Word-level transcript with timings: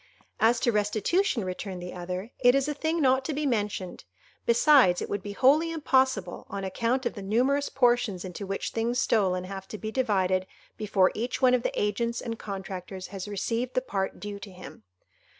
"As 0.39 0.59
to 0.61 0.71
restitution," 0.71 1.45
returned 1.45 1.79
the 1.79 1.93
other, 1.93 2.31
"it 2.39 2.55
is 2.55 2.67
a 2.67 2.73
thing 2.73 2.99
not 3.01 3.23
to 3.25 3.33
be 3.35 3.45
mentioned; 3.45 4.03
besides, 4.47 4.99
it 4.99 5.07
would 5.11 5.21
be 5.21 5.33
wholly 5.33 5.71
impossible, 5.71 6.47
on 6.49 6.63
account 6.63 7.05
of 7.05 7.13
the 7.13 7.21
numerous 7.21 7.69
portions 7.69 8.25
into 8.25 8.47
which 8.47 8.71
things 8.71 8.97
stolen 8.97 9.43
have 9.43 9.67
to 9.67 9.77
be 9.77 9.91
divided 9.91 10.47
before 10.75 11.11
each 11.13 11.39
one 11.39 11.53
of 11.53 11.61
the 11.61 11.79
agents 11.79 12.19
and 12.19 12.39
contractors 12.39 13.05
has 13.09 13.27
received 13.27 13.75
the 13.75 13.79
part 13.81 14.19
due 14.19 14.39
to 14.39 14.49
him. 14.51 14.81